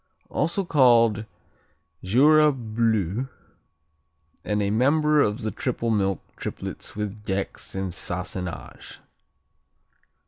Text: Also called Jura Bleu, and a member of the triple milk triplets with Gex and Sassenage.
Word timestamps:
Also 0.31 0.65
called 0.65 1.25
Jura 2.03 2.51
Bleu, 2.51 3.27
and 4.43 4.59
a 4.63 4.71
member 4.71 5.21
of 5.21 5.41
the 5.43 5.51
triple 5.51 5.91
milk 5.91 6.23
triplets 6.37 6.95
with 6.95 7.23
Gex 7.23 7.75
and 7.75 7.93
Sassenage. 7.93 8.97